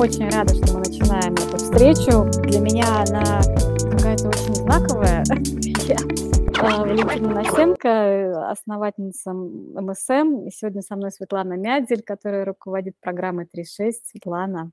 очень 0.00 0.30
рада, 0.30 0.54
что 0.54 0.72
мы 0.72 0.78
начинаем 0.78 1.34
эту 1.34 1.58
встречу. 1.58 2.24
Для 2.48 2.60
меня 2.60 3.04
она 3.06 3.42
какая-то 3.90 4.28
очень 4.28 4.54
знаковая. 4.54 5.24
А, 6.62 6.82
Валентина 6.82 7.30
Носенко, 7.30 8.50
основательница 8.50 9.32
МСМ. 9.32 10.46
И 10.46 10.50
сегодня 10.50 10.82
со 10.82 10.94
мной 10.94 11.10
Светлана 11.10 11.54
Мядзель, 11.54 12.02
которая 12.02 12.44
руководит 12.44 13.00
программой 13.00 13.46
3.6. 13.46 13.92
Светлана. 14.04 14.70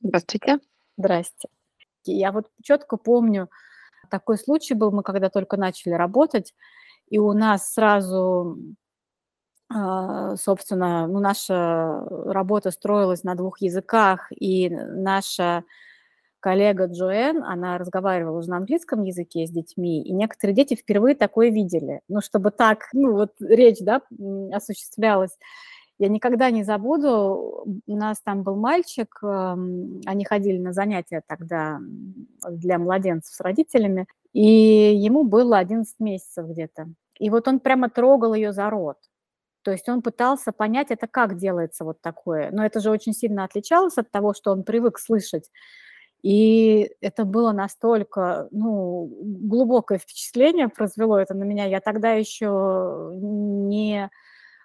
Здравствуйте. 0.00 0.60
Здрасте. 0.96 1.48
Я 2.04 2.32
вот 2.32 2.46
четко 2.62 2.96
помню, 2.96 3.50
такой 4.10 4.38
случай 4.38 4.72
был, 4.72 4.92
мы 4.92 5.02
когда 5.02 5.28
только 5.28 5.58
начали 5.58 5.92
работать, 5.92 6.54
и 7.10 7.18
у 7.18 7.34
нас 7.34 7.74
сразу 7.74 8.56
собственно, 9.72 11.06
ну, 11.06 11.20
наша 11.20 12.00
работа 12.26 12.70
строилась 12.72 13.22
на 13.24 13.34
двух 13.36 13.60
языках, 13.60 14.28
и 14.32 14.68
наша 14.70 15.64
коллега 16.40 16.86
Джоэн, 16.86 17.44
она 17.44 17.78
разговаривала 17.78 18.38
уже 18.38 18.50
на 18.50 18.58
английском 18.58 19.02
языке 19.04 19.46
с 19.46 19.50
детьми, 19.50 20.02
и 20.02 20.12
некоторые 20.12 20.56
дети 20.56 20.74
впервые 20.74 21.14
такое 21.14 21.50
видели. 21.50 22.00
Ну, 22.08 22.20
чтобы 22.22 22.50
так, 22.50 22.88
ну, 22.92 23.12
вот 23.12 23.32
речь, 23.40 23.78
да, 23.80 24.02
осуществлялась. 24.52 25.38
Я 25.98 26.08
никогда 26.08 26.50
не 26.50 26.64
забуду, 26.64 27.64
у 27.86 27.96
нас 27.96 28.20
там 28.22 28.42
был 28.42 28.56
мальчик, 28.56 29.18
они 29.22 30.24
ходили 30.24 30.58
на 30.58 30.72
занятия 30.72 31.22
тогда 31.28 31.78
для 32.50 32.78
младенцев 32.78 33.34
с 33.34 33.40
родителями, 33.40 34.06
и 34.32 34.42
ему 34.96 35.24
было 35.24 35.58
11 35.58 36.00
месяцев 36.00 36.46
где-то. 36.48 36.88
И 37.18 37.28
вот 37.30 37.46
он 37.48 37.60
прямо 37.60 37.90
трогал 37.90 38.32
ее 38.32 38.52
за 38.52 38.70
рот. 38.70 38.96
То 39.62 39.70
есть 39.72 39.88
он 39.88 40.02
пытался 40.02 40.52
понять, 40.52 40.90
это 40.90 41.06
как 41.06 41.36
делается 41.36 41.84
вот 41.84 42.00
такое. 42.00 42.50
Но 42.52 42.64
это 42.64 42.80
же 42.80 42.90
очень 42.90 43.12
сильно 43.12 43.44
отличалось 43.44 43.98
от 43.98 44.10
того, 44.10 44.34
что 44.34 44.52
он 44.52 44.64
привык 44.64 44.98
слышать. 44.98 45.50
И 46.22 46.90
это 47.00 47.24
было 47.24 47.52
настолько, 47.52 48.48
ну, 48.50 49.10
глубокое 49.22 49.98
впечатление 49.98 50.68
произвело 50.68 51.18
это 51.18 51.34
на 51.34 51.44
меня. 51.44 51.64
Я 51.66 51.80
тогда 51.80 52.12
еще 52.12 53.10
не 53.14 54.10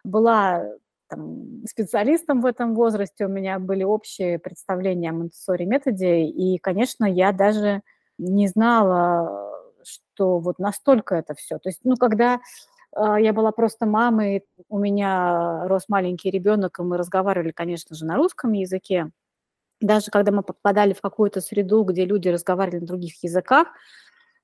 была 0.03 0.63
там, 1.07 1.65
специалистом 1.67 2.41
в 2.41 2.45
этом 2.45 2.75
возрасте, 2.75 3.25
у 3.25 3.29
меня 3.29 3.59
были 3.59 3.83
общие 3.83 4.39
представления 4.39 5.11
о 5.11 5.13
монтессори 5.13 5.65
методе, 5.65 6.25
и, 6.25 6.57
конечно, 6.57 7.05
я 7.05 7.31
даже 7.31 7.81
не 8.17 8.47
знала, 8.47 9.51
что 9.83 10.39
вот 10.39 10.59
настолько 10.59 11.15
это 11.15 11.35
все. 11.35 11.57
То 11.59 11.69
есть, 11.69 11.81
ну, 11.83 11.95
когда 11.95 12.39
я 12.97 13.33
была 13.33 13.51
просто 13.51 13.85
мамой, 13.85 14.43
у 14.69 14.79
меня 14.79 15.67
рос 15.67 15.85
маленький 15.89 16.29
ребенок, 16.31 16.79
и 16.79 16.83
мы 16.83 16.97
разговаривали, 16.97 17.51
конечно 17.51 17.95
же, 17.95 18.05
на 18.05 18.15
русском 18.15 18.53
языке. 18.53 19.11
Даже 19.81 20.11
когда 20.11 20.31
мы 20.31 20.41
попадали 20.43 20.93
в 20.93 21.01
какую-то 21.01 21.41
среду, 21.41 21.83
где 21.83 22.05
люди 22.05 22.29
разговаривали 22.29 22.79
на 22.81 22.87
других 22.87 23.23
языках, 23.23 23.67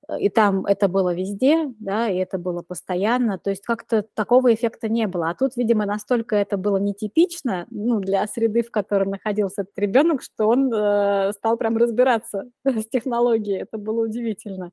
э, 0.08 0.20
и 0.20 0.28
там 0.28 0.66
это 0.66 0.88
было 0.88 1.14
везде, 1.14 1.68
да, 1.80 2.08
и 2.08 2.16
это 2.18 2.38
было 2.38 2.62
постоянно, 2.62 3.38
то 3.38 3.50
есть 3.50 3.64
как-то 3.64 4.04
такого 4.14 4.54
эффекта 4.54 4.88
не 4.88 5.06
было. 5.06 5.30
А 5.30 5.34
тут, 5.34 5.56
видимо, 5.56 5.86
настолько 5.86 6.36
это 6.36 6.56
было 6.58 6.76
нетипично, 6.78 7.66
ну, 7.70 8.00
для 8.00 8.26
среды, 8.26 8.62
в 8.62 8.70
которой 8.70 9.08
находился 9.08 9.62
этот 9.62 9.78
ребенок, 9.78 10.22
что 10.22 10.48
он 10.48 10.72
э, 10.72 11.32
стал 11.32 11.56
прям 11.56 11.76
разбираться 11.78 12.50
с 12.64 12.86
технологией. 12.88 13.62
Это 13.62 13.78
было 13.78 14.04
удивительно. 14.04 14.72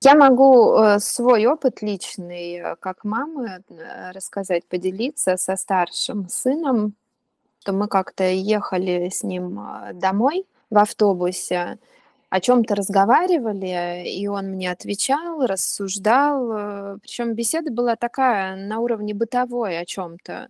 Я 0.00 0.14
могу 0.14 0.74
э, 0.76 1.00
свой 1.00 1.46
опыт 1.46 1.82
личный, 1.82 2.54
э, 2.58 2.76
как 2.76 3.02
мамы, 3.04 3.64
э, 3.68 4.12
рассказать, 4.12 4.64
поделиться 4.68 5.36
со 5.36 5.56
старшим 5.56 6.28
сыном. 6.28 6.94
То 7.64 7.72
мы 7.72 7.88
как-то 7.88 8.24
ехали 8.24 9.08
с 9.10 9.24
ним 9.24 9.60
домой 9.94 10.46
в 10.70 10.78
автобусе, 10.78 11.78
о 12.30 12.40
чем-то 12.40 12.74
разговаривали, 12.76 14.04
и 14.08 14.28
он 14.28 14.46
мне 14.52 14.70
отвечал, 14.70 15.46
рассуждал. 15.46 16.98
Причем 17.00 17.34
беседа 17.34 17.72
была 17.72 17.96
такая 17.96 18.56
на 18.56 18.80
уровне 18.80 19.14
бытовой 19.14 19.78
о 19.80 19.86
чем-то 19.86 20.48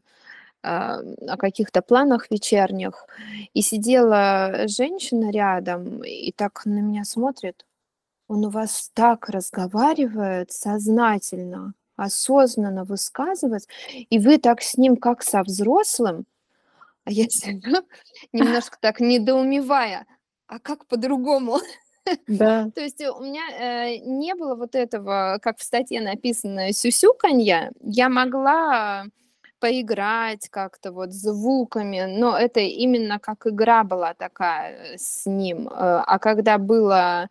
о 0.63 1.37
каких-то 1.39 1.83
планах 1.83 2.31
вечерних. 2.31 3.07
И 3.55 3.63
сидела 3.63 4.67
женщина 4.69 5.31
рядом 5.31 6.03
и 6.05 6.33
так 6.33 6.67
на 6.67 6.81
меня 6.81 7.05
смотрит 7.05 7.65
он 8.29 8.45
у 8.45 8.51
вас 8.51 8.91
так 8.95 9.29
разговаривает 9.29 10.53
сознательно, 10.53 11.73
осознанно 11.97 12.85
высказывает, 12.85 13.67
и 14.11 14.19
вы 14.19 14.39
так 14.39 14.63
с 14.63 14.77
ним, 14.77 14.97
как 14.97 15.23
со 15.23 15.43
взрослым, 15.43 16.27
а 17.05 17.11
я 17.11 17.25
сижу, 17.29 17.83
немножко 18.33 18.77
так 18.81 19.01
недоумевая, 19.01 20.07
а 20.47 20.59
как 20.61 20.87
по-другому? 20.87 21.59
Да. 22.27 22.71
То 22.75 22.81
есть 22.83 23.01
у 23.01 23.23
меня 23.23 23.43
э, 23.59 23.99
не 23.99 24.35
было 24.35 24.55
вот 24.55 24.75
этого, 24.75 25.39
как 25.43 25.59
в 25.59 25.63
статье 25.63 26.01
написано, 26.01 26.73
сюсюканья. 26.73 27.73
Я 27.81 28.09
могла 28.09 29.07
поиграть 29.59 30.49
как-то 30.49 30.93
вот 30.93 31.13
звуками, 31.13 32.05
но 32.07 32.39
это 32.39 32.61
именно 32.61 33.19
как 33.19 33.47
игра 33.47 33.85
была 33.85 34.15
такая 34.15 34.97
с 34.97 35.27
ним. 35.27 35.69
Э, 35.69 36.03
а 36.07 36.19
когда 36.19 36.59
было 36.59 37.29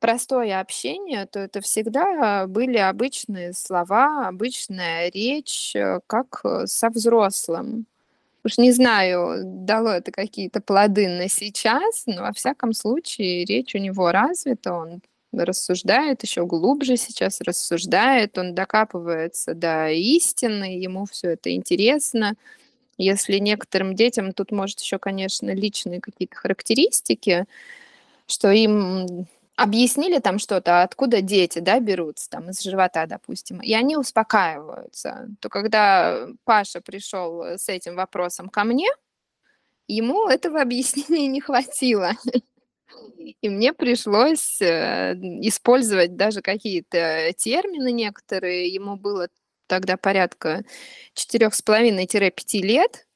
простое 0.00 0.60
общение, 0.60 1.26
то 1.26 1.40
это 1.40 1.60
всегда 1.60 2.46
были 2.46 2.78
обычные 2.78 3.52
слова, 3.52 4.26
обычная 4.26 5.10
речь, 5.10 5.76
э, 5.76 6.00
как 6.06 6.40
э, 6.44 6.66
со 6.66 6.88
взрослым. 6.88 7.86
Уж 8.42 8.56
не 8.58 8.72
знаю, 8.72 9.42
дало 9.44 9.90
это 9.90 10.10
какие-то 10.10 10.62
плоды 10.62 11.08
на 11.08 11.28
сейчас, 11.28 12.04
но 12.06 12.22
во 12.22 12.32
всяком 12.32 12.72
случае 12.72 13.44
речь 13.44 13.74
у 13.74 13.78
него 13.78 14.10
развита, 14.10 14.72
он 14.72 15.02
рассуждает 15.32 16.22
еще 16.22 16.46
глубже 16.46 16.96
сейчас, 16.96 17.40
рассуждает, 17.42 18.38
он 18.38 18.54
докапывается 18.54 19.54
до 19.54 19.90
истины, 19.90 20.78
ему 20.78 21.04
все 21.04 21.32
это 21.32 21.52
интересно. 21.54 22.34
Если 22.96 23.38
некоторым 23.38 23.94
детям 23.94 24.32
тут 24.32 24.52
может 24.52 24.80
еще, 24.80 24.98
конечно, 24.98 25.50
личные 25.54 26.00
какие-то 26.00 26.36
характеристики, 26.36 27.44
что 28.26 28.50
им 28.50 29.26
объяснили 29.60 30.20
там 30.20 30.38
что-то, 30.38 30.82
откуда 30.82 31.20
дети, 31.20 31.58
да, 31.58 31.80
берутся, 31.80 32.30
там, 32.30 32.48
из 32.48 32.62
живота, 32.62 33.04
допустим, 33.06 33.60
и 33.60 33.74
они 33.74 33.96
успокаиваются, 33.96 35.28
то 35.40 35.50
когда 35.50 36.28
Паша 36.44 36.80
пришел 36.80 37.42
с 37.42 37.68
этим 37.68 37.94
вопросом 37.94 38.48
ко 38.48 38.64
мне, 38.64 38.88
ему 39.86 40.28
этого 40.28 40.62
объяснения 40.62 41.26
не 41.26 41.42
хватило. 41.42 42.12
И 43.42 43.48
мне 43.48 43.72
пришлось 43.72 44.60
э, 44.62 45.14
использовать 45.42 46.16
даже 46.16 46.40
какие-то 46.40 47.32
термины 47.36 47.92
некоторые. 47.92 48.68
Ему 48.68 48.96
было 48.96 49.28
тогда 49.66 49.96
порядка 49.96 50.64
4,5-5 51.14 52.60
лет. 52.62 53.06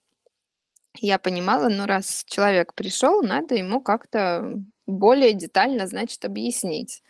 Я 0.97 1.19
понимала, 1.19 1.69
ну 1.69 1.87
раз 1.87 2.23
человек 2.27 2.75
пришел, 2.75 3.23
надо 3.23 3.55
ему 3.55 3.81
как-то 3.81 4.63
более 4.87 5.33
детально, 5.33 5.87
значит, 5.87 6.25
объяснить. 6.25 7.03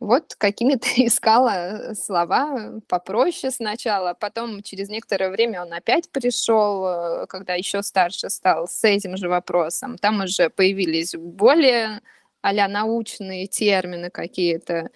Вот 0.00 0.34
какими-то 0.36 0.86
искала 0.96 1.92
слова 1.94 2.80
попроще 2.88 3.50
сначала, 3.50 4.14
потом 4.14 4.62
через 4.62 4.88
некоторое 4.88 5.30
время 5.30 5.62
он 5.62 5.72
опять 5.72 6.10
пришел, 6.10 6.86
э, 6.86 7.26
когда 7.26 7.54
еще 7.54 7.82
старше 7.82 8.30
стал, 8.30 8.66
с 8.68 8.82
этим 8.84 9.16
же 9.16 9.28
вопросом. 9.28 9.98
Там 9.98 10.22
уже 10.22 10.50
появились 10.50 11.14
более 11.14 12.00
а 12.42 12.68
научные 12.68 13.46
термины 13.46 14.10
какие-то. 14.10 14.90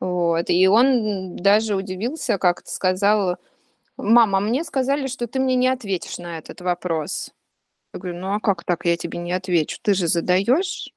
Вот. 0.00 0.48
И 0.50 0.66
он 0.68 1.36
даже 1.36 1.74
удивился, 1.76 2.38
как-то 2.38 2.70
сказал, 2.70 3.36
мама, 3.96 4.40
мне 4.40 4.64
сказали, 4.64 5.06
что 5.06 5.26
ты 5.26 5.40
мне 5.40 5.54
не 5.56 5.68
ответишь 5.68 6.18
на 6.18 6.38
этот 6.38 6.60
вопрос. 6.60 7.32
Я 7.92 8.00
говорю, 8.00 8.18
ну 8.18 8.34
а 8.34 8.40
как 8.40 8.64
так 8.64 8.84
я 8.86 8.96
тебе 8.96 9.18
не 9.18 9.32
отвечу? 9.32 9.78
Ты 9.82 9.94
же 9.94 10.08
задаешь 10.08 10.90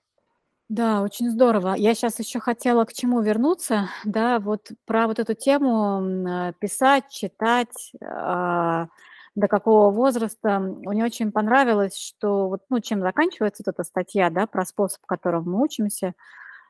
да, 0.72 1.02
очень 1.02 1.30
здорово. 1.30 1.74
Я 1.78 1.94
сейчас 1.96 2.18
еще 2.20 2.40
хотела 2.40 2.86
к 2.86 2.94
чему 2.94 3.22
вернуться, 3.22 3.90
да, 4.06 4.40
вот 4.40 4.70
про 4.86 5.08
вот 5.08 5.20
эту 5.20 5.34
тему 5.34 6.02
э, 6.30 6.54
писать, 6.60 7.10
читать, 7.10 7.92
а, 8.02 8.88
до 9.36 9.48
какого 9.50 9.92
возраста. 9.92 10.60
Мне 10.60 11.04
очень 11.04 11.32
понравилось, 11.34 11.98
что 11.98 12.48
вот, 12.50 12.62
ну, 12.70 12.80
чем 12.80 13.02
заканчивается 13.02 13.64
вот 13.66 13.74
эта 13.76 13.84
статья, 13.84 14.30
да, 14.30 14.48
про 14.48 14.66
способ, 14.66 15.02
которым 15.06 15.44
мы 15.52 15.62
учимся, 15.62 16.14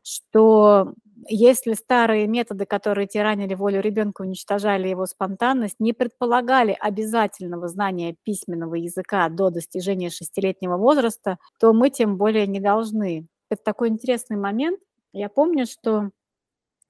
что 0.04 0.94
если 1.27 1.74
старые 1.74 2.27
методы, 2.27 2.65
которые 2.65 3.07
тиранили 3.07 3.54
волю 3.54 3.81
ребенка, 3.81 4.24
уничтожали 4.24 4.88
его 4.88 5.06
спонтанность, 5.06 5.75
не 5.80 5.94
предполагали 5.94 6.75
обязательного 6.80 7.68
знания 7.68 8.15
письменного 8.24 8.75
языка 8.75 9.30
до 9.30 9.51
достижения 9.51 10.09
шестилетнего 10.09 10.77
возраста, 10.77 11.38
то 11.59 11.74
мы 11.74 11.92
тем 11.92 12.18
более 12.18 12.47
не 12.47 12.59
должны 12.59 13.27
это 13.51 13.63
такой 13.63 13.89
интересный 13.89 14.38
момент. 14.38 14.80
Я 15.13 15.30
помню, 15.30 15.65
что 15.65 16.12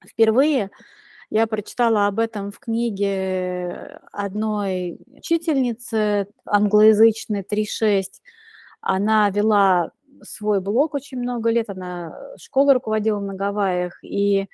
впервые 0.06 0.70
я 1.30 1.46
прочитала 1.46 2.06
об 2.06 2.18
этом 2.18 2.50
в 2.50 2.58
книге 2.58 4.00
одной 4.12 4.98
учительницы 5.06 6.28
англоязычной 6.44 7.42
3.6. 7.42 8.04
Она 8.80 9.30
вела 9.30 9.92
свой 10.22 10.60
блог 10.60 10.94
очень 10.94 11.18
много 11.18 11.50
лет, 11.50 11.70
она 11.70 12.14
школу 12.36 12.74
руководила 12.74 13.18
на 13.20 13.34
Гавайях, 13.34 13.98
и 14.04 14.48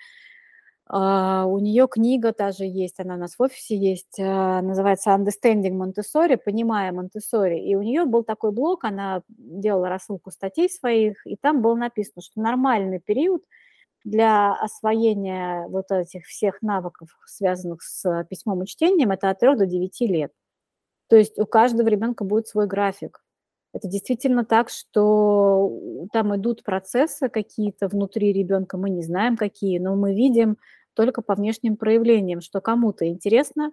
у 0.91 1.59
нее 1.59 1.87
книга 1.87 2.33
даже 2.37 2.65
есть, 2.65 2.99
она 2.99 3.17
у 3.17 3.19
нас 3.19 3.35
в 3.39 3.43
офисе 3.43 3.77
есть, 3.77 4.19
uh, 4.19 4.63
называется 4.63 5.11
Understanding 5.11 5.77
Montessori, 5.77 6.39
понимая 6.39 6.93
Монтессори. 6.93 7.59
И 7.59 7.77
у 7.77 7.83
нее 7.83 8.07
был 8.07 8.25
такой 8.25 8.53
блог, 8.53 8.85
она 8.85 9.23
делала 9.29 9.91
рассылку 9.91 10.31
статей 10.31 10.71
своих, 10.71 11.27
и 11.27 11.37
там 11.37 11.61
было 11.61 11.75
написано, 11.75 12.23
что 12.23 12.41
нормальный 12.41 13.01
период 13.01 13.45
для 14.05 14.55
освоения 14.55 15.67
вот 15.69 15.91
этих 15.91 16.25
всех 16.25 16.63
навыков, 16.63 17.11
связанных 17.27 17.83
с 17.83 18.25
письмом 18.31 18.63
и 18.63 18.67
чтением, 18.67 19.11
это 19.11 19.29
от 19.29 19.41
3 19.41 19.57
до 19.57 19.67
9 19.67 20.01
лет. 20.03 20.33
То 21.09 21.17
есть 21.17 21.39
у 21.39 21.45
каждого 21.45 21.89
ребенка 21.89 22.25
будет 22.25 22.49
свой 22.49 22.67
график. 22.67 23.23
Это 23.75 23.89
действительно 23.89 24.47
так, 24.47 24.71
что 24.71 25.71
там 26.13 26.35
идут 26.35 26.65
процессы 26.65 27.29
какие-то 27.29 27.89
внутри 27.89 28.33
ребенка, 28.33 28.79
мы 28.79 28.89
не 28.89 29.03
знаем 29.03 29.37
какие, 29.37 29.79
но 29.79 29.95
мы 29.95 30.15
видим 30.15 30.57
только 30.99 31.23
по 31.23 31.37
внешним 31.37 31.77
проявлениям, 31.77 32.41
что 32.41 32.61
кому-то 32.61 33.07
интересно 33.07 33.71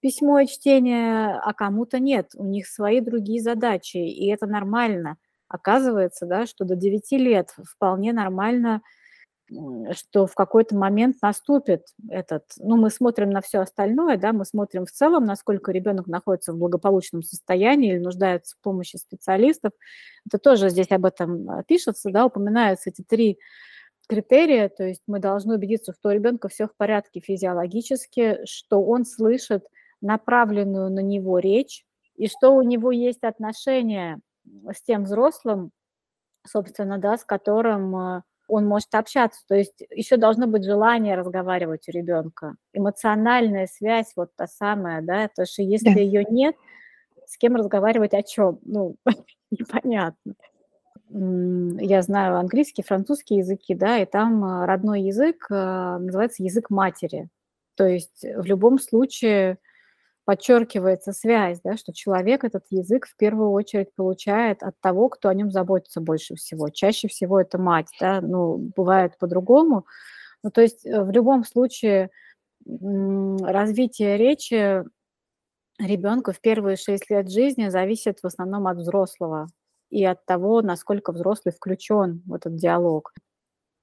письмо 0.00 0.40
и 0.40 0.46
чтение, 0.46 1.38
а 1.42 1.54
кому-то 1.54 1.98
нет. 1.98 2.32
У 2.34 2.44
них 2.44 2.66
свои 2.66 3.00
другие 3.00 3.40
задачи, 3.40 3.96
и 3.96 4.26
это 4.28 4.46
нормально. 4.46 5.16
Оказывается, 5.48 6.26
да, 6.26 6.46
что 6.46 6.64
до 6.64 6.74
9 6.74 7.12
лет 7.12 7.54
вполне 7.64 8.12
нормально 8.12 8.82
что 9.92 10.26
в 10.26 10.34
какой-то 10.34 10.74
момент 10.74 11.16
наступит 11.22 11.86
этот, 12.08 12.44
ну, 12.58 12.76
мы 12.76 12.90
смотрим 12.90 13.30
на 13.30 13.40
все 13.42 13.58
остальное, 13.60 14.16
да, 14.16 14.32
мы 14.32 14.44
смотрим 14.44 14.86
в 14.86 14.90
целом, 14.90 15.24
насколько 15.26 15.70
ребенок 15.70 16.06
находится 16.06 16.52
в 16.52 16.58
благополучном 16.58 17.22
состоянии 17.22 17.92
или 17.92 17.98
нуждается 17.98 18.56
в 18.56 18.62
помощи 18.62 18.96
специалистов. 18.96 19.72
Это 20.26 20.38
тоже 20.38 20.70
здесь 20.70 20.90
об 20.90 21.04
этом 21.04 21.48
а, 21.50 21.62
пишется, 21.62 22.10
да, 22.10 22.24
упоминаются 22.24 22.90
эти 22.90 23.02
три 23.02 23.38
критерия, 24.06 24.68
то 24.68 24.84
есть 24.84 25.02
мы 25.06 25.18
должны 25.18 25.54
убедиться, 25.54 25.92
что 25.92 26.08
у 26.08 26.12
ребенка 26.12 26.48
все 26.48 26.66
в 26.66 26.76
порядке 26.76 27.20
физиологически, 27.20 28.40
что 28.44 28.82
он 28.82 29.04
слышит 29.04 29.66
направленную 30.00 30.90
на 30.90 31.00
него 31.00 31.38
речь, 31.38 31.84
и 32.16 32.28
что 32.28 32.50
у 32.54 32.62
него 32.62 32.92
есть 32.92 33.24
отношение 33.24 34.18
с 34.72 34.82
тем 34.82 35.04
взрослым, 35.04 35.70
собственно, 36.46 36.98
да, 36.98 37.16
с 37.16 37.24
которым 37.24 37.96
а, 37.96 38.22
он 38.46 38.66
может 38.66 38.94
общаться. 38.94 39.40
То 39.48 39.54
есть 39.54 39.82
еще 39.90 40.16
должно 40.16 40.46
быть 40.46 40.64
желание 40.64 41.16
разговаривать 41.16 41.88
у 41.88 41.92
ребенка. 41.92 42.54
Эмоциональная 42.72 43.66
связь 43.66 44.12
вот 44.16 44.30
та 44.36 44.46
самая, 44.46 45.02
да, 45.02 45.28
то 45.34 45.46
что 45.46 45.62
если 45.62 45.94
да. 45.94 46.00
ее 46.00 46.24
нет, 46.28 46.54
с 47.26 47.38
кем 47.38 47.56
разговаривать 47.56 48.14
о 48.14 48.22
чем? 48.22 48.58
Ну, 48.62 48.96
непонятно. 49.50 50.34
Я 51.16 52.02
знаю 52.02 52.38
английский, 52.38 52.82
французский 52.82 53.36
языки, 53.36 53.72
да, 53.76 53.98
и 53.98 54.04
там 54.04 54.42
а, 54.44 54.66
родной 54.66 55.02
язык 55.02 55.46
а, 55.48 56.00
называется 56.00 56.42
язык 56.42 56.70
матери. 56.70 57.28
То 57.76 57.86
есть 57.86 58.24
в 58.24 58.44
любом 58.44 58.80
случае 58.80 59.58
подчеркивается 60.24 61.12
связь, 61.12 61.60
да, 61.62 61.76
что 61.76 61.92
человек 61.92 62.42
этот 62.42 62.64
язык 62.70 63.06
в 63.06 63.14
первую 63.16 63.52
очередь 63.52 63.94
получает 63.94 64.64
от 64.64 64.74
того, 64.80 65.08
кто 65.08 65.28
о 65.28 65.34
нем 65.34 65.52
заботится 65.52 66.00
больше 66.00 66.34
всего. 66.34 66.68
Чаще 66.70 67.06
всего 67.06 67.40
это 67.40 67.58
мать, 67.58 67.90
да, 68.00 68.20
ну, 68.20 68.56
бывает 68.74 69.16
по-другому. 69.16 69.86
Ну, 70.42 70.50
то 70.50 70.62
есть 70.62 70.84
э, 70.84 71.00
в 71.00 71.12
любом 71.12 71.44
случае 71.44 72.10
развитие 72.66 74.16
речи 74.16 74.82
ребенка 75.78 76.32
в 76.32 76.40
первые 76.40 76.76
шесть 76.76 77.08
лет 77.08 77.30
жизни 77.30 77.68
зависит 77.68 78.18
в 78.20 78.26
основном 78.26 78.66
от 78.66 78.78
взрослого 78.78 79.48
и 79.94 80.04
от 80.04 80.24
того, 80.26 80.60
насколько 80.60 81.12
взрослый 81.12 81.54
включен 81.54 82.22
в 82.26 82.34
этот 82.34 82.56
диалог. 82.56 83.12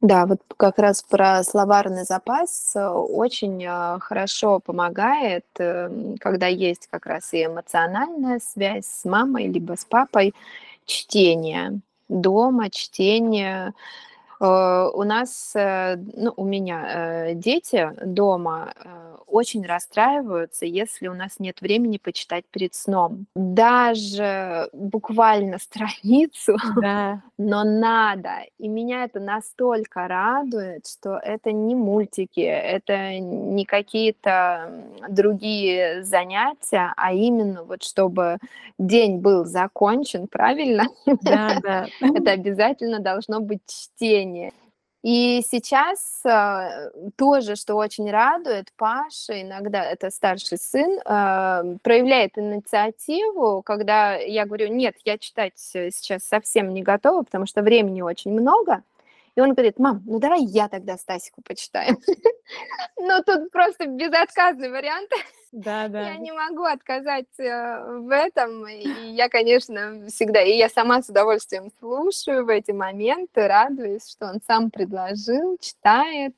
Да, 0.02 0.26
вот 0.26 0.42
как 0.58 0.80
раз 0.80 1.04
про 1.04 1.44
словарный 1.44 2.06
запас 2.06 2.74
э, 2.76 2.88
очень 2.88 3.64
э, 3.64 4.00
хорошо 4.00 4.60
помогает, 4.60 5.46
эм, 5.60 6.18
когда 6.18 6.48
есть 6.48 6.88
как 6.88 7.06
раз 7.06 7.34
и 7.34 7.46
эмоциональная 7.46 8.40
связь 8.40 8.88
с 8.88 9.06
мамой 9.06 9.48
либо 9.48 9.76
с 9.78 9.86
папой, 9.86 10.34
чтение 10.86 11.82
дома, 12.10 12.72
чтение 12.72 13.74
Э, 14.42 14.90
у 14.92 15.04
нас, 15.04 15.54
ну, 15.56 16.34
у 16.36 16.46
меня 16.46 17.34
дети 17.36 17.92
дома 18.04 18.74
очень 19.32 19.66
расстраиваются, 19.66 20.66
если 20.66 21.08
у 21.08 21.14
нас 21.14 21.40
нет 21.40 21.62
времени 21.62 21.98
почитать 21.98 22.46
перед 22.52 22.74
сном. 22.74 23.26
Даже 23.36 24.70
буквально 24.74 25.58
страницу, 25.60 26.58
да. 26.82 27.22
но 27.38 27.64
надо. 27.64 28.46
И 28.58 28.68
меня 28.68 29.06
это 29.06 29.20
настолько 29.20 30.08
радует, 30.08 30.88
что 30.88 31.18
это 31.18 31.52
не 31.52 31.76
мультики, 31.76 32.42
это 32.42 33.20
не 33.20 33.66
какие-то 33.66 34.84
другие 35.10 36.04
занятия, 36.04 36.94
а 36.98 37.14
именно 37.14 37.64
вот 37.64 37.84
чтобы 37.84 38.38
день 38.78 39.20
был 39.20 39.46
закончен 39.46 40.28
правильно. 40.28 40.86
Да, 41.22 41.60
да. 41.62 41.88
Это 42.02 42.32
обязательно 42.32 43.00
должно 43.00 43.40
быть 43.40 43.62
чтение. 43.68 44.54
И 45.04 45.42
сейчас 45.50 46.22
э, 46.26 46.92
тоже, 47.16 47.56
что 47.56 47.76
очень 47.76 48.12
радует, 48.12 48.72
Паша, 48.78 49.42
иногда 49.42 49.84
это 49.84 50.12
старший 50.12 50.60
сын, 50.60 51.00
э, 51.00 51.78
проявляет 51.82 52.38
инициативу, 52.38 53.64
когда 53.64 54.14
я 54.16 54.46
говорю, 54.46 54.68
нет, 54.68 54.96
я 55.04 55.18
читать 55.18 55.54
сейчас 55.58 56.24
совсем 56.24 56.74
не 56.74 56.84
готова, 56.84 57.24
потому 57.24 57.48
что 57.48 57.64
времени 57.64 58.02
очень 58.02 58.32
много. 58.32 58.84
И 59.36 59.42
он 59.42 59.54
говорит, 59.54 59.80
мам, 59.80 60.02
ну 60.06 60.20
давай 60.20 60.42
я 60.44 60.68
тогда 60.68 60.98
Стасику 60.98 61.42
почитаю. 61.42 61.98
Ну 62.98 63.24
тут 63.24 63.50
просто 63.52 63.88
безотказный 63.88 64.70
вариант. 64.70 65.10
Да, 65.52 65.88
да. 65.90 66.02
Я 66.02 66.18
не 66.18 66.32
могу 66.32 66.64
отказать 66.64 67.40
э, 67.40 68.00
в 68.00 68.10
этом. 68.14 68.68
И 68.68 68.88
я, 69.14 69.30
конечно, 69.30 70.06
всегда, 70.08 70.42
и 70.42 70.58
я 70.58 70.70
сама 70.70 71.02
с 71.02 71.10
удовольствием 71.10 71.72
слушаю 71.80 72.46
в 72.46 72.50
эти 72.50 72.72
моменты, 72.72 73.48
радуюсь, 73.48 74.10
что 74.10 74.28
он 74.28 74.42
сам 74.46 74.70
предложил, 74.70 75.58
читает. 75.60 76.36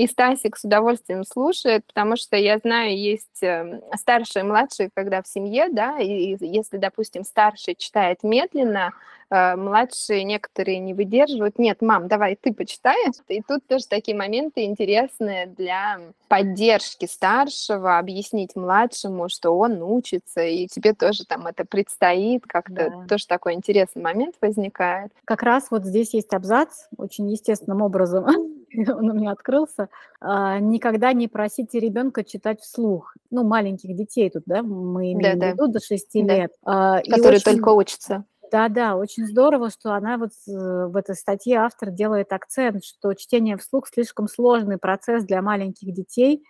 И 0.00 0.06
Стасик 0.06 0.56
с 0.56 0.64
удовольствием 0.64 1.24
слушает, 1.24 1.84
потому 1.84 2.16
что 2.16 2.34
я 2.34 2.56
знаю, 2.56 2.96
есть 2.96 3.42
эм, 3.42 3.82
старшие 3.98 4.44
и 4.44 4.46
младшие, 4.46 4.88
когда 4.94 5.20
в 5.20 5.28
семье, 5.28 5.68
да, 5.70 5.98
и 5.98 6.38
если, 6.40 6.78
допустим, 6.78 7.22
старший 7.22 7.74
читает 7.74 8.22
медленно, 8.22 8.94
э, 9.28 9.56
младшие 9.56 10.24
некоторые 10.24 10.78
не 10.78 10.94
выдерживают. 10.94 11.58
Нет, 11.58 11.82
мам, 11.82 12.08
давай 12.08 12.34
ты 12.36 12.54
почитаешь. 12.54 13.16
И 13.28 13.42
тут 13.42 13.66
тоже 13.66 13.84
такие 13.90 14.16
моменты 14.16 14.64
интересные 14.64 15.48
для 15.48 16.00
поддержки 16.28 17.04
старшего, 17.04 17.98
объяснить 17.98 18.56
младшему, 18.56 19.28
что 19.28 19.50
он 19.50 19.82
учится, 19.82 20.40
и 20.40 20.66
тебе 20.66 20.94
тоже 20.94 21.26
там 21.26 21.46
это 21.46 21.66
предстоит, 21.66 22.46
как-то 22.46 22.88
да. 22.88 23.06
тоже 23.06 23.26
такой 23.26 23.52
интересный 23.52 24.00
момент 24.00 24.36
возникает. 24.40 25.12
Как 25.26 25.42
раз 25.42 25.70
вот 25.70 25.84
здесь 25.84 26.14
есть 26.14 26.32
абзац, 26.32 26.86
очень 26.96 27.30
естественным 27.30 27.82
образом 27.82 28.24
он 28.88 29.10
у 29.10 29.14
меня 29.14 29.32
открылся, 29.32 29.88
а, 30.20 30.58
никогда 30.58 31.12
не 31.12 31.28
просите 31.28 31.80
ребенка 31.80 32.24
читать 32.24 32.60
вслух. 32.60 33.14
Ну, 33.30 33.44
маленьких 33.44 33.94
детей 33.96 34.30
тут, 34.30 34.44
да, 34.46 34.62
мы 34.62 35.12
имеем 35.12 35.38
да, 35.38 35.48
в 35.48 35.52
виду 35.52 35.66
да. 35.66 35.72
до 35.74 35.80
6 35.80 36.08
да. 36.12 36.20
лет. 36.20 36.52
А, 36.64 37.00
Которые 37.02 37.36
очень... 37.36 37.44
только 37.44 37.68
учатся. 37.70 38.24
Да-да, 38.50 38.96
очень 38.96 39.26
здорово, 39.26 39.70
что 39.70 39.94
она 39.94 40.18
вот 40.18 40.32
э, 40.48 40.86
в 40.86 40.96
этой 40.96 41.14
статье 41.14 41.58
автор 41.58 41.90
делает 41.90 42.32
акцент, 42.32 42.84
что 42.84 43.14
чтение 43.14 43.56
вслух 43.56 43.86
слишком 43.86 44.26
сложный 44.26 44.76
процесс 44.76 45.24
для 45.24 45.40
маленьких 45.40 45.92
детей, 45.94 46.44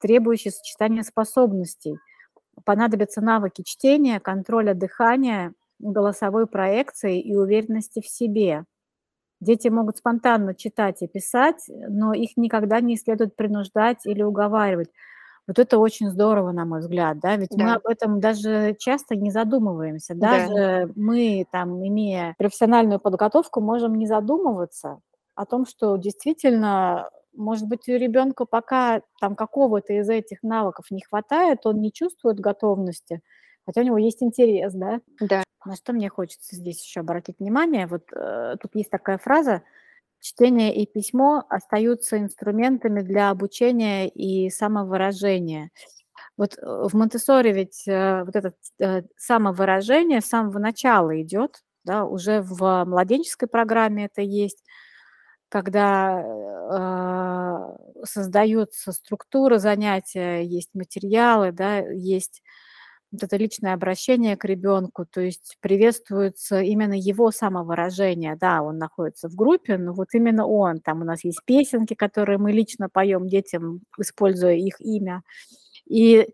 требующий 0.00 0.50
сочетания 0.50 1.04
способностей. 1.04 1.98
Понадобятся 2.64 3.20
навыки 3.20 3.62
чтения, 3.62 4.18
контроля 4.18 4.74
дыхания, 4.74 5.54
голосовой 5.78 6.46
проекции 6.48 7.20
и 7.20 7.36
уверенности 7.36 8.00
в 8.00 8.08
себе. 8.08 8.64
Дети 9.44 9.68
могут 9.68 9.98
спонтанно 9.98 10.54
читать 10.54 11.02
и 11.02 11.06
писать, 11.06 11.64
но 11.68 12.14
их 12.14 12.36
никогда 12.36 12.80
не 12.80 12.96
следует 12.96 13.36
принуждать 13.36 14.06
или 14.06 14.22
уговаривать. 14.22 14.88
Вот 15.46 15.58
это 15.58 15.78
очень 15.78 16.08
здорово, 16.08 16.52
на 16.52 16.64
мой 16.64 16.80
взгляд, 16.80 17.20
да, 17.20 17.36
ведь 17.36 17.50
да. 17.50 17.64
мы 17.64 17.72
об 17.74 17.86
этом 17.86 18.18
даже 18.18 18.74
часто 18.78 19.14
не 19.14 19.30
задумываемся. 19.30 20.14
Даже 20.14 20.54
да. 20.54 20.88
мы, 20.96 21.46
там, 21.52 21.86
имея 21.86 22.34
профессиональную 22.38 22.98
подготовку, 22.98 23.60
можем 23.60 23.96
не 23.96 24.06
задумываться 24.06 25.00
о 25.34 25.44
том, 25.44 25.66
что 25.66 25.96
действительно, 25.96 27.10
может 27.36 27.68
быть, 27.68 27.86
у 27.88 27.92
ребенка 27.92 28.46
пока 28.46 29.02
там 29.20 29.36
какого-то 29.36 29.92
из 29.92 30.08
этих 30.08 30.42
навыков 30.42 30.86
не 30.90 31.02
хватает, 31.02 31.66
он 31.66 31.80
не 31.82 31.92
чувствует 31.92 32.40
готовности, 32.40 33.20
хотя 33.66 33.82
у 33.82 33.84
него 33.84 33.98
есть 33.98 34.22
интерес, 34.22 34.72
да. 34.72 35.00
Да. 35.20 35.43
На 35.64 35.76
что 35.76 35.92
мне 35.92 36.08
хочется 36.10 36.56
здесь 36.56 36.84
еще 36.84 37.00
обратить 37.00 37.38
внимание, 37.38 37.86
вот 37.86 38.04
э, 38.12 38.56
тут 38.60 38.74
есть 38.74 38.90
такая 38.90 39.18
фраза, 39.18 39.62
чтение 40.20 40.74
и 40.74 40.86
письмо 40.86 41.44
остаются 41.48 42.18
инструментами 42.18 43.00
для 43.02 43.30
обучения 43.30 44.08
и 44.08 44.50
самовыражения. 44.50 45.70
Вот 46.36 46.58
э, 46.58 46.62
в 46.64 46.94
Монтессори 46.94 47.52
ведь 47.52 47.84
э, 47.88 48.24
вот 48.24 48.36
это 48.36 48.52
э, 48.80 49.02
самовыражение 49.16 50.20
с 50.20 50.26
самого 50.26 50.58
начала 50.58 51.20
идет, 51.22 51.62
да, 51.84 52.04
уже 52.04 52.42
в 52.42 52.84
младенческой 52.86 53.48
программе 53.48 54.06
это 54.06 54.22
есть, 54.22 54.64
когда 55.48 56.20
э, 56.22 58.04
создается 58.04 58.92
структура 58.92 59.58
занятия, 59.58 60.42
есть 60.42 60.74
материалы, 60.74 61.52
да, 61.52 61.78
есть 61.78 62.42
вот 63.14 63.24
это 63.24 63.36
личное 63.36 63.74
обращение 63.74 64.36
к 64.36 64.44
ребенку, 64.44 65.06
то 65.06 65.20
есть 65.22 65.56
приветствуется 65.60 66.60
именно 66.60 66.94
его 66.94 67.30
самовыражение, 67.30 68.36
да, 68.36 68.62
он 68.62 68.78
находится 68.78 69.28
в 69.28 69.34
группе, 69.36 69.78
но 69.78 69.94
вот 69.94 70.08
именно 70.14 70.46
он, 70.46 70.80
там 70.80 71.02
у 71.02 71.04
нас 71.04 71.24
есть 71.24 71.40
песенки, 71.46 71.94
которые 71.94 72.38
мы 72.38 72.52
лично 72.52 72.88
поем 72.90 73.28
детям, 73.28 73.80
используя 73.98 74.54
их 74.54 74.80
имя, 74.80 75.22
и 75.86 76.28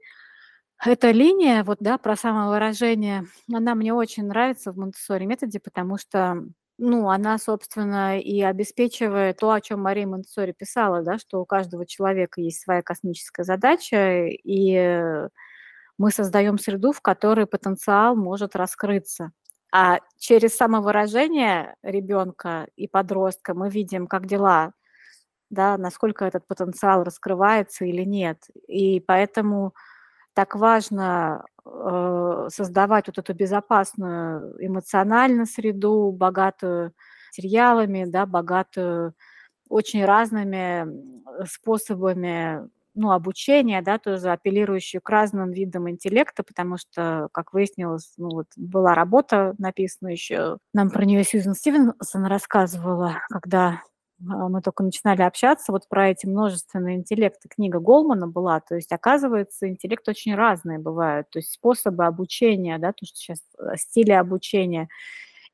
эта 0.85 1.11
линия, 1.11 1.63
вот, 1.65 1.79
да, 1.81 1.99
про 1.99 2.17
самовыражение, 2.17 3.25
она 3.53 3.75
мне 3.75 3.93
очень 3.95 4.27
нравится 4.27 4.73
в 4.73 4.79
Монтессори 4.79 5.27
методе, 5.27 5.61
потому 5.61 5.99
что, 5.99 6.43
ну, 6.79 7.11
она, 7.11 7.37
собственно, 7.39 8.19
и 8.19 8.41
обеспечивает 8.41 9.39
то, 9.39 9.53
о 9.53 9.61
чем 9.61 9.83
Мария 9.83 10.07
Монтессори 10.07 10.53
писала, 10.53 11.03
да, 11.03 11.19
что 11.19 11.41
у 11.41 11.45
каждого 11.45 11.85
человека 11.87 12.41
есть 12.41 12.63
своя 12.63 12.83
космическая 12.83 13.45
задача, 13.45 14.27
и 14.29 15.29
мы 16.01 16.11
создаем 16.11 16.57
среду, 16.57 16.93
в 16.93 17.03
которой 17.03 17.45
потенциал 17.47 18.17
может 18.17 18.57
раскрыться. 18.57 19.33
А 19.71 19.99
через 20.17 20.57
самовыражение 20.57 21.77
ребенка 21.83 22.69
и 22.75 22.89
подростка 22.89 23.53
мы 23.53 23.69
видим, 23.69 24.07
как 24.07 24.25
дела, 24.27 24.73
да, 25.51 25.77
насколько 25.77 26.25
этот 26.25 26.47
потенциал 26.47 27.05
раскрывается 27.05 27.85
или 27.85 28.03
нет. 28.05 28.39
И 28.67 29.01
поэтому 29.01 29.75
так 30.33 30.55
важно 30.55 31.45
э, 31.67 32.49
создавать 32.51 33.09
вот 33.09 33.19
эту 33.19 33.35
безопасную 33.35 34.57
эмоциональную 34.59 35.45
среду, 35.45 36.13
богатую 36.13 36.95
материалами, 37.29 38.07
да, 38.07 38.25
богатую 38.25 39.13
очень 39.69 40.07
разными 40.07 40.87
способами 41.47 42.71
ну, 43.01 43.13
обучения, 43.13 43.81
да, 43.81 43.99
тоже 43.99 44.31
апеллирующую 44.31 45.01
к 45.01 45.09
разным 45.09 45.53
видам 45.53 45.89
интеллекта, 45.89 46.43
потому 46.43 46.77
что, 46.77 47.29
как 47.33 47.55
выяснилось, 47.55 48.13
ну, 48.19 48.29
вот 48.29 48.47
была 48.57 48.95
работа 48.95 49.55
написана 49.59 50.09
еще, 50.09 50.59
нам 50.75 50.91
про 50.91 51.07
нее 51.07 51.25
Сьюзен 51.25 51.55
Стивенсон 51.55 52.27
рассказывала, 52.27 53.23
когда 53.31 53.83
а, 54.21 54.49
мы 54.49 54.61
только 54.61 54.83
начинали 54.83 55.23
общаться, 55.23 55.73
вот 55.73 55.89
про 55.89 56.11
эти 56.11 56.27
множественные 56.27 56.97
интеллекты. 56.97 57.49
Книга 57.49 57.79
Голмана 57.79 58.27
была, 58.27 58.61
то 58.61 58.75
есть, 58.75 58.93
оказывается, 58.93 59.67
интеллект 59.67 60.07
очень 60.07 60.35
разные 60.35 60.79
бывают, 60.79 61.31
то 61.31 61.39
есть 61.39 61.53
способы 61.53 62.05
обучения, 62.05 62.77
да, 62.77 62.93
то, 62.93 63.07
что 63.07 63.17
сейчас 63.17 63.39
э, 63.59 63.77
стили 63.77 64.13
обучения, 64.13 64.91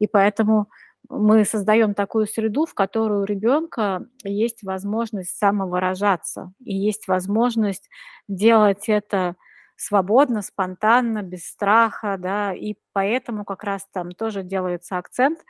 и 0.00 0.08
поэтому 0.08 0.66
мы 1.08 1.44
создаем 1.44 1.94
такую 1.94 2.26
среду, 2.26 2.66
в 2.66 2.74
которой 2.74 3.20
у 3.20 3.24
ребенка 3.24 4.06
есть 4.24 4.62
возможность 4.62 5.36
самовыражаться, 5.36 6.52
и 6.60 6.74
есть 6.74 7.08
возможность 7.08 7.88
делать 8.28 8.88
это 8.88 9.36
свободно, 9.76 10.42
спонтанно, 10.42 11.22
без 11.22 11.46
страха, 11.46 12.16
да, 12.18 12.54
и 12.54 12.74
поэтому 12.92 13.44
как 13.44 13.64
раз 13.64 13.86
там 13.92 14.12
тоже 14.12 14.42
делается 14.42 14.98
акцент– 14.98 15.40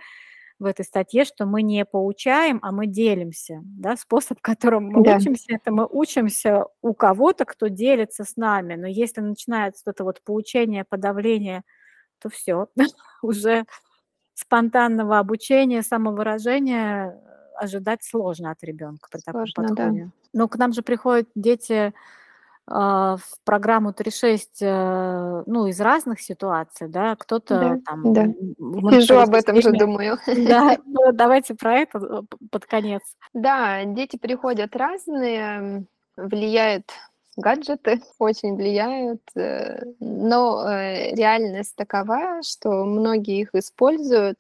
в 0.59 0.65
этой 0.65 0.85
статье, 0.85 1.25
что 1.25 1.45
мы 1.47 1.63
не 1.63 1.85
поучаем, 1.85 2.59
а 2.63 2.73
мы 2.73 2.87
делимся. 2.87 3.61
Да? 3.63 3.97
Способ, 3.97 4.39
которым 4.43 4.89
мы 4.89 5.05
да. 5.05 5.17
учимся, 5.17 5.55
это 5.55 5.71
мы 5.71 5.87
учимся 5.87 6.65
у 6.83 6.95
кого-то, 6.95 7.45
кто 7.45 7.69
делится 7.69 8.25
с 8.25 8.37
нами. 8.37 8.75
Но 8.75 8.87
если 8.87 9.21
начинается 9.21 9.83
это 9.87 10.05
вот 10.05 10.23
поучение, 10.25 10.85
подавление, 10.85 11.63
то 12.21 12.31
все, 12.31 12.69
уже 13.23 13.65
спонтанного 14.37 15.19
обучения, 15.19 15.83
самовыражения 15.83 17.09
э, 17.09 17.65
ожидать 17.65 18.05
сложно 18.05 18.51
от 18.51 18.63
ребенка 18.63 19.09
при 19.11 19.21
таком 19.21 19.47
сложно, 19.47 19.75
подходе. 19.75 20.05
Да. 20.05 20.11
Но 20.35 20.49
к 20.49 20.57
нам 20.57 20.73
же 20.75 20.83
приходят 20.83 21.29
дети 21.35 21.95
а, 22.69 23.17
в 23.17 23.41
программу 23.45 23.93
3.6, 23.93 24.41
э, 24.61 25.43
ну, 25.47 25.67
из 25.67 25.81
разных 25.81 26.21
ситуаций, 26.21 26.89
да, 26.89 27.17
кто-то 27.17 27.59
да, 27.61 27.79
там... 27.87 28.13
Да, 28.13 28.25
Вижу 28.91 29.21
об 29.21 29.35
этом 29.35 29.63
же 29.63 29.73
думаю. 29.73 30.19
Да, 30.49 30.77
ну, 30.85 31.13
давайте 31.13 31.55
про 31.55 31.79
это 31.79 31.99
э, 31.99 32.37
под 32.51 32.67
конец. 32.67 33.03
Да, 33.33 33.85
дети 33.85 34.17
приходят 34.17 34.77
разные, 34.77 35.87
влияют 36.17 36.91
гаджеты, 37.37 38.01
очень 38.19 38.57
влияют, 38.57 39.23
э, 39.35 39.83
но 40.01 40.65
реальность 40.67 41.77
такова, 41.77 42.43
что 42.43 42.85
многие 42.85 43.41
их 43.41 43.55
используют. 43.55 44.39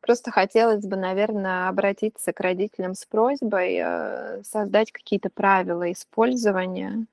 Просто 0.00 0.30
хотелось 0.30 0.84
бы, 0.84 0.96
наверное, 0.96 1.68
обратиться 1.68 2.32
к 2.32 2.40
родителям 2.40 2.94
с 2.94 3.06
просьбой 3.06 4.42
создать 4.44 4.92
какие-то 4.92 5.30
правила 5.30 5.90
использования 5.90 7.06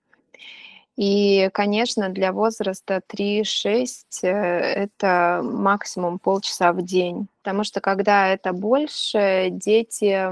и, 0.97 1.49
конечно, 1.53 2.09
для 2.09 2.33
возраста 2.33 3.01
3-6 3.07 4.23
э, 4.23 4.27
это 4.27 5.41
максимум 5.43 6.19
полчаса 6.19 6.73
в 6.73 6.81
день, 6.83 7.27
потому 7.41 7.63
что 7.63 7.81
когда 7.81 8.27
это 8.27 8.53
больше, 8.53 9.47
дети 9.51 10.29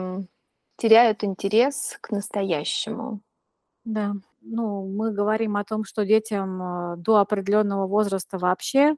теряют 0.78 1.24
интерес 1.24 1.98
к 2.02 2.12
настоящему. 2.12 3.22
Да, 3.86 4.14
ну, 4.42 4.88
мы 4.88 5.12
говорим 5.12 5.58
о 5.58 5.64
том, 5.64 5.84
что 5.84 6.06
детям 6.06 6.62
э, 6.94 6.98
до 6.98 7.18
определенного 7.18 7.88
возраста 7.88 8.38
вообще 8.38 8.96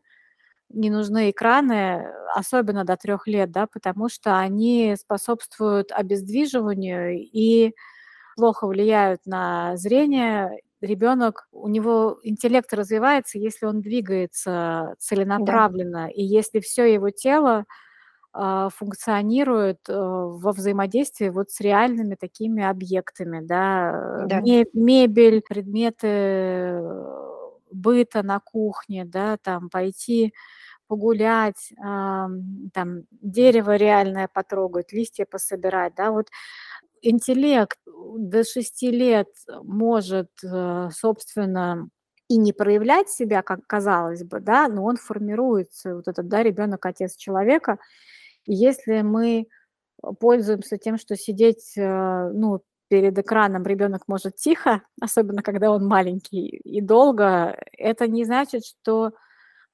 не 0.69 0.89
нужны 0.89 1.31
экраны, 1.31 2.07
особенно 2.35 2.85
до 2.85 2.95
трех 2.97 3.27
лет, 3.27 3.51
да, 3.51 3.67
потому 3.67 4.09
что 4.09 4.37
они 4.39 4.95
способствуют 4.97 5.91
обездвиживанию 5.91 7.17
и 7.17 7.73
плохо 8.37 8.67
влияют 8.67 9.21
на 9.25 9.75
зрение 9.77 10.61
ребенок, 10.81 11.47
у 11.51 11.67
него 11.67 12.19
интеллект 12.23 12.73
развивается, 12.73 13.37
если 13.37 13.65
он 13.65 13.81
двигается 13.81 14.95
целенаправленно, 14.99 16.05
да. 16.05 16.09
и 16.09 16.23
если 16.23 16.59
все 16.59 16.91
его 16.91 17.11
тело 17.11 17.65
функционирует 18.33 19.79
э, 19.89 19.93
во 19.93 20.51
взаимодействии 20.53 21.29
вот 21.29 21.51
с 21.51 21.59
реальными 21.59 22.15
такими 22.15 22.63
объектами, 22.63 23.41
да, 23.45 24.25
да. 24.27 24.41
мебель, 24.73 25.41
предметы 25.41 26.81
быта 27.71 28.23
на 28.23 28.39
кухне, 28.39 29.05
да, 29.05 29.37
там 29.37 29.69
пойти 29.69 30.33
погулять, 30.87 31.71
э, 31.73 32.27
там 32.73 33.03
дерево 33.11 33.75
реальное 33.75 34.29
потрогать, 34.33 34.93
листья 34.93 35.25
пособирать, 35.25 35.93
да, 35.95 36.11
вот 36.11 36.27
интеллект 37.01 37.79
до 37.85 38.43
6 38.43 38.91
лет 38.91 39.29
может, 39.63 40.29
э, 40.43 40.89
собственно, 40.93 41.89
и 42.29 42.37
не 42.37 42.53
проявлять 42.53 43.09
себя, 43.09 43.41
как 43.41 43.67
казалось 43.67 44.23
бы, 44.23 44.39
да, 44.39 44.67
но 44.69 44.85
он 44.85 44.95
формируется, 44.97 45.95
вот 45.95 46.07
этот, 46.07 46.27
да, 46.29 46.43
ребенок, 46.43 46.85
отец 46.85 47.15
человека. 47.17 47.77
Если 48.45 49.01
мы 49.01 49.47
пользуемся 50.19 50.77
тем, 50.77 50.97
что 50.97 51.15
сидеть, 51.15 51.73
э, 51.77 52.31
ну, 52.33 52.61
перед 52.89 53.17
экраном 53.17 53.63
ребенок 53.65 54.03
может 54.07 54.35
тихо, 54.37 54.81
особенно 55.01 55.43
когда 55.43 55.71
он 55.71 55.85
маленький 55.87 56.47
и 56.47 56.81
долго, 56.81 57.57
это 57.77 58.07
не 58.07 58.25
значит, 58.25 58.65
что 58.65 59.11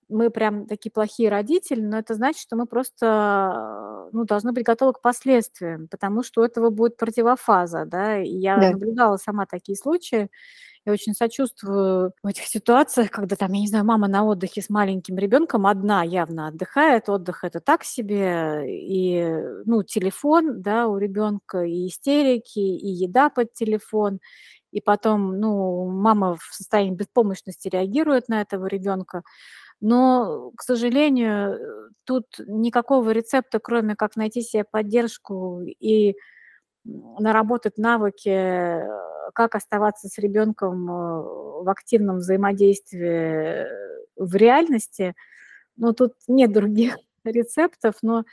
мы 0.10 0.30
прям 0.30 0.66
такие 0.68 0.92
плохие 0.92 1.30
родители, 1.30 1.82
но 1.82 1.98
это 1.98 2.14
значит, 2.16 2.42
что 2.42 2.56
мы 2.56 2.66
просто 2.66 4.10
ну, 4.12 4.26
должны 4.26 4.54
быть 4.54 4.64
готовы 4.64 4.94
к 4.94 5.02
последствиям, 5.02 5.88
потому 5.88 6.24
что 6.24 6.42
у 6.42 6.44
этого 6.44 6.70
будет 6.70 6.98
противофаза, 6.98 7.86
да, 7.86 8.20
и 8.22 8.30
я 8.30 8.58
да. 8.58 8.72
наблюдала 8.72 9.18
сама 9.18 9.46
такие 9.46 9.78
случаи, 9.78 10.30
я 10.88 10.94
очень 10.94 11.14
сочувствую 11.14 12.14
в 12.24 12.28
этих 12.28 12.46
ситуациях, 12.46 13.12
когда 13.12 13.36
там, 13.36 13.52
я 13.52 13.60
не 13.60 13.68
знаю, 13.68 13.84
мама 13.84 14.08
на 14.08 14.24
отдыхе 14.24 14.62
с 14.62 14.70
маленьким 14.70 15.18
ребенком 15.18 15.68
одна 15.68 16.02
явно 16.04 16.48
отдыхает, 16.48 17.10
отдых 17.10 17.44
это 17.44 17.60
так 17.60 17.84
себе, 17.84 18.64
и, 18.66 19.28
ну, 19.66 19.84
телефон, 19.84 20.62
да, 20.62 20.88
у 20.88 20.98
ребенка, 20.98 21.64
и 21.64 21.88
истерики, 21.88 22.60
и 22.60 22.88
еда 22.88 23.30
под 23.30 23.52
телефон, 23.52 24.20
и 24.72 24.80
потом, 24.80 25.42
ну, 25.42 25.90
мама 25.90 26.38
в 26.38 26.56
состоянии 26.56 26.96
беспомощности 26.96 27.68
реагирует 27.68 28.30
на 28.30 28.40
этого 28.40 28.68
ребенка. 28.68 29.24
Но, 29.82 30.52
к 30.58 30.64
сожалению, 30.64 31.92
тут 32.04 32.26
никакого 32.40 33.12
рецепта, 33.12 33.60
кроме 33.60 33.96
как 33.96 34.16
найти 34.16 34.42
себе 34.42 34.64
поддержку 34.64 35.62
и 35.62 36.16
наработать 36.86 37.78
навыки, 37.78 38.82
как 39.34 39.56
оставаться 39.56 40.08
с 40.08 40.18
ребенком 40.18 40.90
э, 40.90 41.64
в 41.64 41.70
активном 41.70 42.18
взаимодействии 42.18 43.68
в 44.16 44.36
реальности. 44.36 45.16
Но 45.78 45.94
тут 45.94 46.14
нет 46.28 46.52
других 46.52 46.98
рецептов, 47.24 47.96
но 48.02 48.24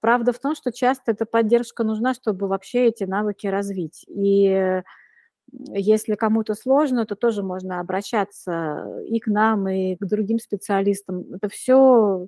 правда 0.00 0.32
в 0.32 0.40
том, 0.40 0.54
что 0.54 0.72
часто 0.72 1.12
эта 1.12 1.26
поддержка 1.26 1.84
нужна, 1.84 2.14
чтобы 2.14 2.48
вообще 2.48 2.86
эти 2.86 3.04
навыки 3.04 3.46
развить. 3.46 4.04
И 4.08 4.82
если 5.52 6.14
кому-то 6.14 6.54
сложно, 6.54 7.06
то 7.06 7.16
тоже 7.16 7.42
можно 7.42 7.80
обращаться 7.80 9.02
и 9.06 9.18
к 9.18 9.26
нам, 9.26 9.68
и 9.68 9.96
к 9.96 10.04
другим 10.04 10.38
специалистам. 10.38 11.24
Это 11.34 11.48
все 11.48 12.26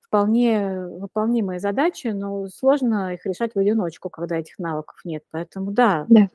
вполне 0.00 0.86
выполнимые 0.86 1.60
задачи, 1.60 2.08
но 2.08 2.48
сложно 2.48 3.14
их 3.14 3.24
решать 3.26 3.54
в 3.54 3.58
одиночку, 3.58 4.10
когда 4.10 4.36
этих 4.38 4.58
навыков 4.58 5.00
нет. 5.04 5.22
Поэтому 5.30 5.70
да. 5.70 6.04
Да. 6.08 6.28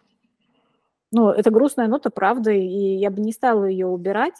Ну, 1.12 1.30
это 1.30 1.52
грустная 1.52 1.88
нота, 1.88 2.10
правда, 2.10 2.52
и 2.52 2.96
я 2.96 3.10
бы 3.10 3.22
не 3.22 3.32
стала 3.32 3.66
ее 3.66 3.88
убирать 3.88 4.36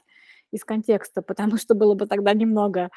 из 0.52 0.64
контекста, 0.64 1.22
потому 1.22 1.58
что 1.58 1.76
было 1.76 1.96
бы 1.96 2.08
тогда 2.08 2.34
немного 2.34 2.90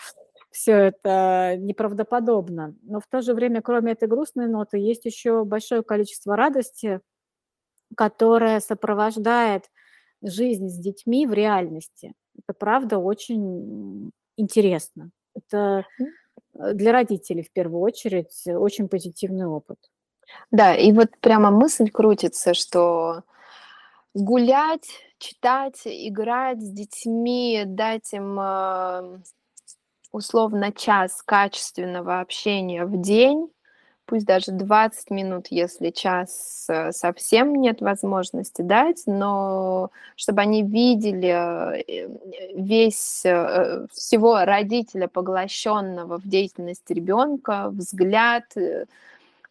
все 0.50 0.73
это 0.73 1.56
неправдоподобно. 1.58 2.75
Но 2.82 3.00
в 3.00 3.06
то 3.08 3.20
же 3.20 3.35
время, 3.35 3.61
кроме 3.61 3.92
этой 3.92 4.08
грустной 4.08 4.49
ноты, 4.49 4.78
есть 4.78 5.04
еще 5.04 5.44
большое 5.44 5.82
количество 5.82 6.37
радости, 6.37 7.00
которая 7.97 8.61
сопровождает 8.61 9.71
жизнь 10.23 10.68
с 10.68 10.78
детьми 10.78 11.26
в 11.26 11.33
реальности. 11.33 12.12
Это 12.37 12.57
правда 12.59 12.99
очень 12.99 14.11
интересно. 14.37 15.11
Это 15.35 15.87
э, 16.54 16.73
для 16.75 16.92
родителей 16.92 17.42
в 17.42 17.52
первую 17.52 17.83
очередь 17.83 18.47
очень 18.47 18.88
позитивный 18.88 19.47
опыт. 19.47 19.78
Да, 20.50 20.75
и 20.75 20.92
вот 20.92 21.11
прямо 21.21 21.50
мысль 21.50 21.90
крутится, 21.90 22.54
что 22.54 23.23
гулять, 24.14 24.88
читать, 25.18 25.83
играть 25.85 26.61
с 26.61 26.71
детьми, 26.71 27.62
дать 27.66 28.12
им 28.12 28.38
э, 28.38 29.21
условно 30.12 30.73
час 30.73 31.23
качественного 31.23 32.21
общения 32.21 32.85
в 32.85 33.00
день, 33.00 33.49
пусть 34.09 34.25
даже 34.25 34.53
20 34.53 35.11
минут, 35.11 35.49
если 35.50 35.91
час 35.91 36.65
э, 36.69 36.93
совсем 36.93 37.55
нет 37.55 37.83
возможности 37.83 38.62
дать, 38.62 39.03
но 39.07 39.91
чтобы 40.17 40.41
они 40.41 40.62
видели 40.62 41.85
э, 41.87 42.09
весь 42.55 43.23
всего 43.93 44.45
родителя, 44.45 45.09
поглощенного 45.09 46.19
в 46.19 46.27
деятельность 46.27 46.91
ребенка, 46.91 47.69
взгляд, 47.69 48.45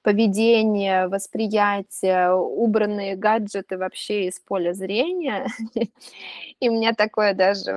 поведение, 0.08 1.10
восприятие, 1.10 2.34
убранные 2.34 3.18
гаджеты 3.18 3.78
вообще 3.78 4.28
из 4.28 4.40
поля 4.40 4.72
зрения. 4.72 5.48
И 6.62 6.70
у 6.70 6.72
меня 6.72 6.94
такое 6.94 7.34
даже 7.34 7.72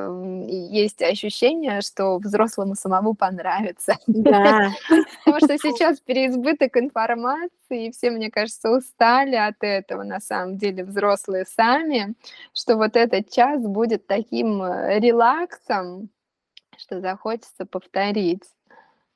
есть 0.46 1.02
ощущение, 1.02 1.80
что 1.80 2.18
взрослому 2.18 2.76
самому 2.76 3.14
понравится. 3.14 3.96
Да. 4.06 4.70
Потому 5.24 5.44
что 5.44 5.58
сейчас 5.58 5.98
переизбыток 5.98 6.76
информации, 6.76 7.86
и 7.86 7.90
все, 7.90 8.12
мне 8.12 8.30
кажется, 8.30 8.70
устали 8.70 9.34
от 9.34 9.56
этого, 9.62 10.04
на 10.04 10.20
самом 10.20 10.56
деле, 10.56 10.84
взрослые 10.84 11.44
сами, 11.46 12.14
что 12.54 12.76
вот 12.76 12.94
этот 12.94 13.28
час 13.28 13.60
будет 13.60 14.06
таким 14.06 14.62
э, 14.62 15.00
релаксом, 15.00 16.10
что 16.76 17.00
захочется 17.00 17.66
повторить. 17.66 18.44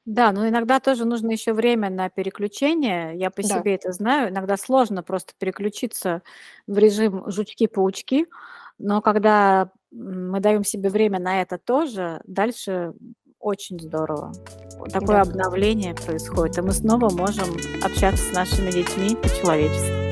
Да, 0.06 0.32
но 0.32 0.46
иногда 0.48 0.80
тоже 0.80 1.06
нужно 1.06 1.30
еще 1.30 1.54
время 1.54 1.88
на 1.88 2.10
переключение. 2.10 3.16
Я 3.16 3.30
по 3.30 3.42
Да. 3.42 3.48
себе 3.60 3.74
это 3.76 3.92
знаю. 3.92 4.30
Иногда 4.30 4.56
сложно 4.56 5.02
просто 5.02 5.32
переключиться 5.38 6.22
в 6.66 6.76
режим 6.76 7.24
жучки-паучки, 7.30 8.26
но 8.78 9.00
когда 9.00 9.70
мы 9.90 10.40
даем 10.40 10.64
себе 10.64 10.90
время 10.90 11.18
на 11.20 11.40
это 11.40 11.56
тоже, 11.58 12.20
дальше 12.24 12.92
очень 13.38 13.80
здорово. 13.80 14.32
Такое 14.92 15.16
Да. 15.16 15.20
обновление 15.22 15.94
происходит, 15.94 16.58
и 16.58 16.60
мы 16.62 16.72
снова 16.72 17.10
можем 17.10 17.46
общаться 17.82 18.24
с 18.24 18.32
нашими 18.34 18.70
детьми 18.70 19.16
по-человечески. 19.16 20.03